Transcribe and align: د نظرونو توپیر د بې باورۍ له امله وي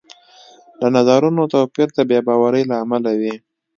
د 0.79 0.81
نظرونو 0.95 1.41
توپیر 1.53 1.87
د 1.93 1.99
بې 2.09 2.19
باورۍ 2.27 2.63
له 2.71 2.75
امله 2.83 3.11
وي 3.19 3.35